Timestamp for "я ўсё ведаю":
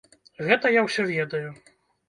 0.79-1.47